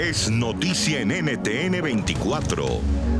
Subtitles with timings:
[0.00, 2.64] Es noticia en NTN 24.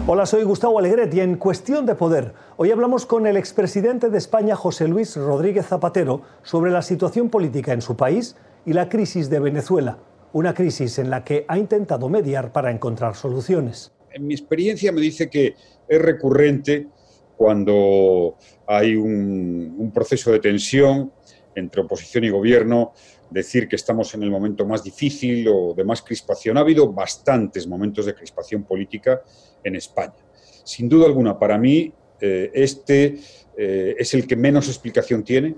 [0.07, 4.17] Hola, soy Gustavo Alegret y en Cuestión de Poder, hoy hablamos con el expresidente de
[4.17, 8.35] España, José Luis Rodríguez Zapatero, sobre la situación política en su país
[8.65, 9.99] y la crisis de Venezuela,
[10.33, 13.93] una crisis en la que ha intentado mediar para encontrar soluciones.
[14.11, 15.57] En mi experiencia me dice que
[15.87, 16.89] es recurrente
[17.37, 18.37] cuando
[18.67, 21.13] hay un, un proceso de tensión
[21.61, 22.93] entre oposición y gobierno,
[23.31, 26.57] decir que estamos en el momento más difícil o de más crispación.
[26.57, 29.23] Ha habido bastantes momentos de crispación política
[29.63, 30.17] en España.
[30.65, 33.19] Sin duda alguna, para mí, eh, este
[33.57, 35.55] eh, es el que menos explicación tiene,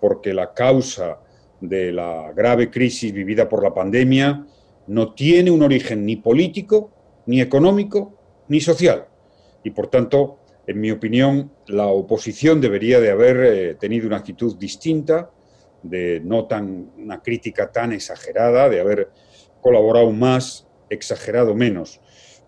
[0.00, 1.20] porque la causa
[1.60, 4.44] de la grave crisis vivida por la pandemia
[4.88, 6.90] no tiene un origen ni político,
[7.26, 8.18] ni económico,
[8.48, 9.06] ni social.
[9.62, 14.56] Y por tanto, en mi opinión, la oposición debería de haber eh, tenido una actitud
[14.56, 15.30] distinta,
[15.82, 19.10] de no tan una crítica tan exagerada, de haber
[19.60, 22.00] colaborado más, exagerado menos.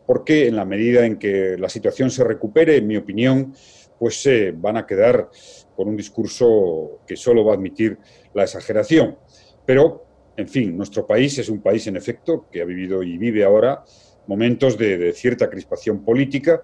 [0.06, 3.54] Porque en la medida en que la situación se recupere, en mi opinión,
[3.98, 5.30] pues se van a quedar
[5.74, 7.98] con un discurso que solo va a admitir
[8.32, 9.18] la exageración.
[9.66, 10.04] Pero,
[10.36, 13.82] en fin, nuestro país es un país, en efecto, que ha vivido y vive ahora
[14.26, 16.62] momentos de, cierta crispación política,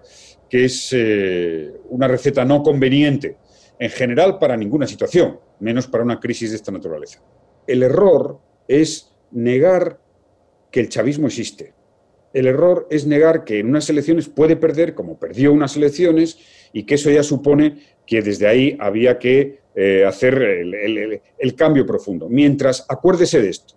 [0.49, 3.37] que es eh, una receta no conveniente
[3.79, 7.21] en general para ninguna situación, menos para una crisis de esta naturaleza.
[7.65, 9.99] El error es negar
[10.71, 11.73] que el chavismo existe.
[12.33, 16.37] El error es negar que en unas elecciones puede perder, como perdió unas elecciones,
[16.71, 21.85] y que eso ya supone que desde ahí había que eh, hacer el, el cambio
[21.85, 22.29] profundo.
[22.29, 23.75] Mientras, acuérdese de esto,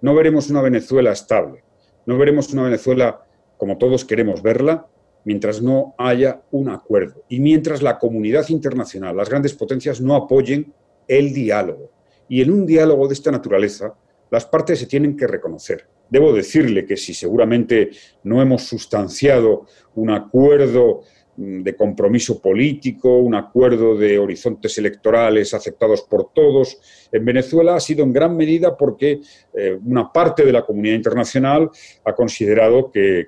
[0.00, 1.62] no veremos una Venezuela estable,
[2.06, 4.86] no veremos una Venezuela como todos queremos verla,
[5.24, 10.72] mientras no haya un acuerdo y mientras la comunidad internacional, las grandes potencias, no apoyen
[11.08, 11.90] el diálogo.
[12.28, 13.94] Y en un diálogo de esta naturaleza,
[14.30, 15.86] las partes se tienen que reconocer.
[16.08, 17.90] Debo decirle que si seguramente
[18.22, 21.02] no hemos sustanciado un acuerdo
[21.36, 26.78] de compromiso político, un acuerdo de horizontes electorales aceptados por todos
[27.12, 29.20] en Venezuela, ha sido en gran medida porque
[29.54, 31.70] eh, una parte de la comunidad internacional
[32.04, 33.26] ha considerado que,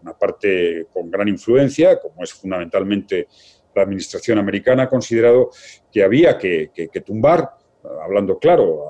[0.00, 3.28] una parte con gran influencia, como es fundamentalmente
[3.74, 5.50] la administración americana, ha considerado
[5.92, 6.70] que había que,
[7.04, 7.50] tumbar,
[8.02, 8.84] hablando claro,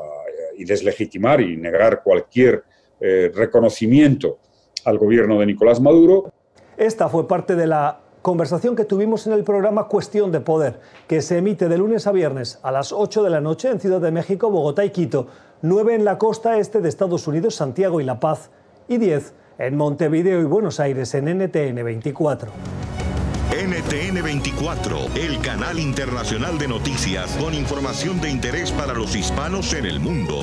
[0.56, 2.62] y deslegitimar y negar cualquier
[3.00, 4.38] eh, reconocimiento
[4.84, 6.32] al gobierno de Nicolás Maduro.
[6.76, 11.22] Esta fue parte de la conversación que tuvimos en el programa Cuestión de Poder, que
[11.22, 14.10] se emite de lunes a viernes a las 8 de la noche en Ciudad de
[14.10, 15.28] México, Bogotá y Quito,
[15.62, 18.50] 9 en la costa este de Estados Unidos, Santiago y La Paz,
[18.88, 22.50] y 10 en Montevideo y Buenos Aires en NTN 24.
[23.52, 29.86] NTN 24, el canal internacional de noticias con información de interés para los hispanos en
[29.86, 30.36] el mundo.